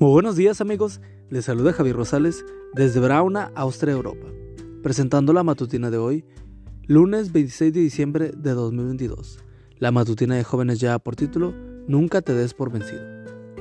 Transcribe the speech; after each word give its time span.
Muy 0.00 0.12
buenos 0.12 0.36
días 0.36 0.60
amigos, 0.60 1.00
les 1.28 1.46
saluda 1.46 1.72
Javier 1.72 1.96
Rosales 1.96 2.44
desde 2.72 3.00
Brauna, 3.00 3.50
Austria, 3.56 3.94
Europa, 3.94 4.28
presentando 4.80 5.32
la 5.32 5.42
matutina 5.42 5.90
de 5.90 5.96
hoy, 5.96 6.24
lunes 6.86 7.32
26 7.32 7.72
de 7.72 7.80
diciembre 7.80 8.30
de 8.30 8.52
2022. 8.52 9.40
La 9.80 9.90
matutina 9.90 10.36
de 10.36 10.44
jóvenes 10.44 10.78
ya 10.78 11.00
por 11.00 11.16
título, 11.16 11.52
Nunca 11.88 12.22
te 12.22 12.32
des 12.32 12.54
por 12.54 12.70
vencido. 12.70 13.02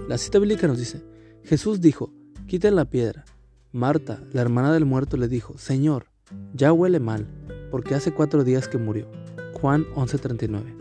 La 0.07 0.19
cita 0.19 0.37
bíblica 0.37 0.67
nos 0.67 0.77
dice, 0.77 1.03
Jesús 1.43 1.81
dijo, 1.81 2.13
quiten 2.45 2.75
la 2.75 2.85
piedra. 2.85 3.25
Marta, 3.71 4.21
la 4.31 4.41
hermana 4.41 4.71
del 4.71 4.85
muerto, 4.85 5.17
le 5.17 5.27
dijo, 5.27 5.57
Señor, 5.57 6.05
ya 6.53 6.71
huele 6.71 6.99
mal, 6.99 7.25
porque 7.71 7.95
hace 7.95 8.13
cuatro 8.13 8.43
días 8.43 8.67
que 8.67 8.77
murió. 8.77 9.09
Juan 9.53 9.87
11:39. 9.95 10.75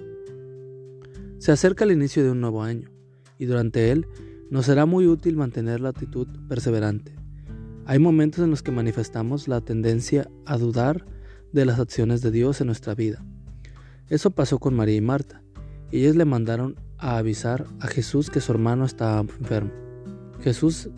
Se 1.38 1.50
acerca 1.50 1.84
el 1.84 1.92
inicio 1.92 2.22
de 2.22 2.32
un 2.32 2.42
nuevo 2.42 2.62
año, 2.62 2.90
y 3.38 3.46
durante 3.46 3.90
él 3.90 4.06
nos 4.50 4.66
será 4.66 4.86
muy 4.86 5.06
útil 5.06 5.36
mantener 5.36 5.80
la 5.80 5.90
actitud 5.90 6.26
perseverante. 6.48 7.14
Hay 7.84 7.98
momentos 7.98 8.44
en 8.44 8.50
los 8.50 8.62
que 8.62 8.72
manifestamos 8.72 9.48
la 9.48 9.60
tendencia 9.60 10.28
a 10.44 10.58
dudar 10.58 11.04
de 11.52 11.64
las 11.64 11.78
acciones 11.78 12.20
de 12.20 12.30
Dios 12.30 12.60
en 12.60 12.66
nuestra 12.66 12.94
vida. 12.94 13.24
Eso 14.08 14.30
pasó 14.30 14.58
con 14.58 14.74
María 14.74 14.96
y 14.96 15.00
Marta. 15.00 15.42
Ellas 15.92 16.16
le 16.16 16.24
mandaron 16.24 16.76
a 16.98 17.16
avisar 17.16 17.66
a 17.80 17.86
Jesús 17.86 18.30
que 18.30 18.40
su 18.40 18.52
hermano 18.52 18.84
estaba 18.84 19.20
enfermo. 19.20 19.70
Jesús 20.40 20.90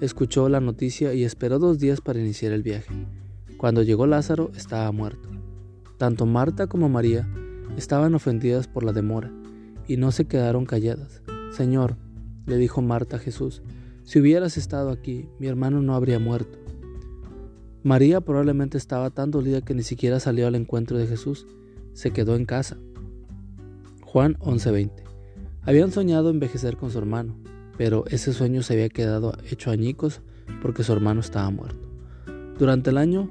escuchó 0.00 0.48
la 0.48 0.60
noticia 0.60 1.14
y 1.14 1.24
esperó 1.24 1.58
dos 1.58 1.78
días 1.78 2.00
para 2.00 2.20
iniciar 2.20 2.52
el 2.52 2.62
viaje. 2.62 2.92
Cuando 3.56 3.82
llegó 3.82 4.06
Lázaro 4.06 4.50
estaba 4.56 4.90
muerto. 4.92 5.28
Tanto 5.98 6.26
Marta 6.26 6.66
como 6.66 6.88
María 6.88 7.28
estaban 7.76 8.14
ofendidas 8.14 8.68
por 8.68 8.84
la 8.84 8.92
demora 8.92 9.32
y 9.88 9.96
no 9.96 10.12
se 10.12 10.26
quedaron 10.26 10.66
calladas. 10.66 11.22
Señor, 11.52 11.96
le 12.46 12.56
dijo 12.56 12.82
Marta 12.82 13.16
a 13.16 13.20
Jesús, 13.20 13.62
si 14.04 14.20
hubieras 14.20 14.56
estado 14.56 14.90
aquí, 14.90 15.28
mi 15.38 15.48
hermano 15.48 15.82
no 15.82 15.94
habría 15.94 16.18
muerto. 16.18 16.58
María 17.82 18.20
probablemente 18.20 18.78
estaba 18.78 19.10
tan 19.10 19.30
dolida 19.30 19.60
que 19.60 19.74
ni 19.74 19.82
siquiera 19.82 20.20
salió 20.20 20.46
al 20.46 20.54
encuentro 20.54 20.96
de 20.96 21.06
Jesús, 21.06 21.46
se 21.92 22.12
quedó 22.12 22.36
en 22.36 22.46
casa. 22.46 22.78
Juan 24.02 24.36
11:20. 24.40 25.04
Habían 25.62 25.90
soñado 25.90 26.30
envejecer 26.30 26.76
con 26.76 26.90
su 26.90 26.98
hermano, 26.98 27.36
pero 27.76 28.04
ese 28.06 28.32
sueño 28.32 28.62
se 28.62 28.74
había 28.74 28.88
quedado 28.88 29.36
hecho 29.50 29.70
añicos 29.70 30.20
porque 30.62 30.84
su 30.84 30.92
hermano 30.92 31.20
estaba 31.20 31.50
muerto. 31.50 31.88
Durante 32.58 32.90
el 32.90 32.98
año 32.98 33.30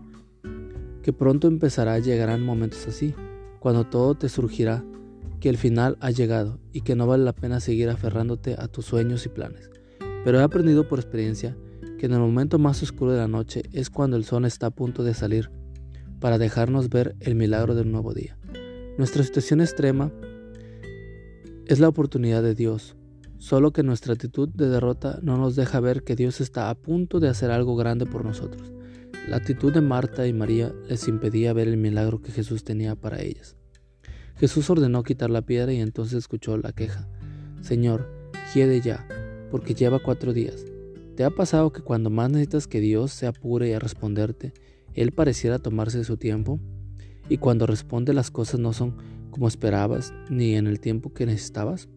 que 1.01 1.13
pronto 1.13 1.47
empezará 1.47 1.99
llegarán 1.99 2.43
momentos 2.43 2.85
así, 2.87 3.13
cuando 3.59 3.85
todo 3.85 4.15
te 4.15 4.27
surgirá 4.29 4.83
que 5.39 5.49
el 5.49 5.57
final 5.57 5.97
ha 5.99 6.11
llegado 6.11 6.59
y 6.71 6.81
que 6.81 6.95
no 6.95 7.07
vale 7.07 7.23
la 7.23 7.33
pena 7.33 7.59
seguir 7.59 7.89
aferrándote 7.89 8.55
a 8.57 8.67
tus 8.67 8.85
sueños 8.85 9.25
y 9.25 9.29
planes. 9.29 9.69
Pero 10.23 10.39
he 10.39 10.43
aprendido 10.43 10.87
por 10.87 10.99
experiencia 10.99 11.55
que 11.97 12.07
en 12.07 12.13
el 12.13 12.19
momento 12.19 12.59
más 12.59 12.81
oscuro 12.83 13.11
de 13.11 13.19
la 13.19 13.27
noche 13.27 13.63
es 13.71 13.89
cuando 13.89 14.17
el 14.17 14.25
sol 14.25 14.45
está 14.45 14.67
a 14.67 14.71
punto 14.71 15.03
de 15.03 15.13
salir 15.13 15.49
para 16.19 16.37
dejarnos 16.37 16.89
ver 16.89 17.15
el 17.19 17.35
milagro 17.35 17.75
del 17.75 17.91
nuevo 17.91 18.13
día. 18.13 18.37
Nuestra 18.97 19.23
situación 19.23 19.61
extrema 19.61 20.11
es 21.67 21.79
la 21.79 21.87
oportunidad 21.87 22.43
de 22.43 22.55
Dios, 22.55 22.95
solo 23.37 23.71
que 23.71 23.83
nuestra 23.83 24.13
actitud 24.13 24.49
de 24.49 24.69
derrota 24.69 25.19
no 25.21 25.37
nos 25.37 25.55
deja 25.55 25.79
ver 25.79 26.03
que 26.03 26.15
Dios 26.15 26.41
está 26.41 26.69
a 26.69 26.75
punto 26.75 27.19
de 27.19 27.29
hacer 27.29 27.51
algo 27.51 27.75
grande 27.75 28.05
por 28.05 28.23
nosotros. 28.23 28.71
La 29.27 29.37
actitud 29.37 29.73
de 29.73 29.81
Marta 29.81 30.27
y 30.27 30.33
María 30.33 30.73
les 30.87 31.07
impedía 31.07 31.53
ver 31.53 31.67
el 31.67 31.77
milagro 31.77 32.21
que 32.21 32.31
Jesús 32.31 32.63
tenía 32.63 32.95
para 32.95 33.21
ellas. 33.21 33.55
Jesús 34.37 34.69
ordenó 34.69 35.03
quitar 35.03 35.29
la 35.29 35.41
piedra 35.41 35.71
y 35.73 35.79
entonces 35.79 36.17
escuchó 36.17 36.57
la 36.57 36.73
queja. 36.73 37.07
Señor, 37.61 38.09
hiede 38.53 38.81
ya, 38.81 39.07
porque 39.49 39.73
lleva 39.73 39.99
cuatro 39.99 40.33
días. 40.33 40.65
¿Te 41.15 41.23
ha 41.23 41.29
pasado 41.29 41.71
que 41.71 41.81
cuando 41.81 42.09
más 42.09 42.29
necesitas 42.29 42.67
que 42.67 42.81
Dios 42.81 43.11
se 43.11 43.27
apure 43.27 43.73
a 43.73 43.79
responderte, 43.79 44.53
Él 44.93 45.13
pareciera 45.13 45.59
tomarse 45.59 46.03
su 46.03 46.17
tiempo? 46.17 46.59
Y 47.29 47.37
cuando 47.37 47.65
responde 47.65 48.13
las 48.13 48.31
cosas 48.31 48.59
no 48.59 48.73
son 48.73 48.97
como 49.31 49.47
esperabas 49.47 50.13
ni 50.29 50.55
en 50.55 50.65
el 50.67 50.79
tiempo 50.79 51.13
que 51.13 51.25
necesitabas? 51.25 51.89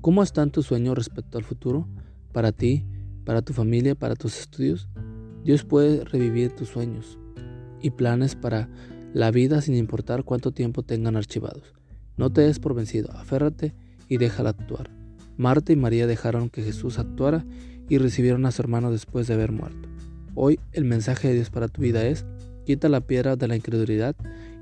¿Cómo 0.00 0.22
están 0.22 0.52
tus 0.52 0.66
sueños 0.66 0.96
respecto 0.96 1.38
al 1.38 1.44
futuro? 1.44 1.88
Para 2.32 2.52
ti, 2.52 2.84
para 3.24 3.42
tu 3.42 3.52
familia, 3.52 3.96
para 3.96 4.14
tus 4.14 4.38
estudios. 4.38 4.88
Dios 5.42 5.64
puede 5.64 6.04
revivir 6.04 6.52
tus 6.52 6.68
sueños 6.68 7.18
y 7.80 7.90
planes 7.90 8.36
para 8.36 8.68
la 9.14 9.30
vida 9.30 9.60
sin 9.62 9.74
importar 9.74 10.24
cuánto 10.24 10.52
tiempo 10.52 10.82
tengan 10.82 11.16
archivados. 11.16 11.74
No 12.16 12.30
te 12.30 12.42
des 12.42 12.58
por 12.58 12.74
vencido, 12.74 13.10
aférrate 13.12 13.74
y 14.08 14.18
déjala 14.18 14.50
actuar. 14.50 14.90
Marta 15.36 15.72
y 15.72 15.76
María 15.76 16.06
dejaron 16.06 16.50
que 16.50 16.62
Jesús 16.62 16.98
actuara 16.98 17.46
y 17.88 17.98
recibieron 17.98 18.44
a 18.44 18.50
su 18.50 18.60
hermano 18.60 18.90
después 18.90 19.26
de 19.26 19.34
haber 19.34 19.52
muerto. 19.52 19.88
Hoy 20.34 20.60
el 20.72 20.84
mensaje 20.84 21.28
de 21.28 21.34
Dios 21.34 21.50
para 21.50 21.68
tu 21.68 21.80
vida 21.80 22.06
es, 22.06 22.26
quita 22.66 22.88
la 22.88 23.00
piedra 23.00 23.36
de 23.36 23.48
la 23.48 23.56
incredulidad 23.56 24.14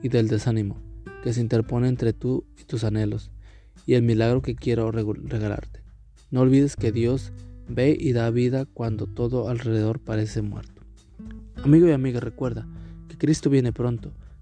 y 0.03 0.09
del 0.09 0.29
desánimo 0.29 0.81
que 1.23 1.33
se 1.33 1.41
interpone 1.41 1.89
entre 1.89 2.13
tú 2.13 2.45
y 2.61 2.65
tus 2.65 2.85
anhelos 2.85 3.31
y 3.85 3.95
el 3.95 4.03
milagro 4.03 4.43
que 4.43 4.55
quiero 4.55 4.93
regalarte. 4.93 5.83
No 6.31 6.43
olvides 6.43 6.77
que 6.77 6.93
Dios 6.93 7.33
ve 7.69 7.97
y 7.99 8.13
da 8.13 8.31
vida 8.31 8.65
cuando 8.65 9.07
todo 9.07 9.49
alrededor 9.49 9.99
parece 9.99 10.43
muerto. 10.43 10.83
Amigo 11.65 11.89
y 11.89 11.93
amiga, 11.93 12.21
recuerda 12.21 12.69
que 13.09 13.19
Cristo 13.19 13.51
viene 13.51 13.73
pronto 13.73 14.13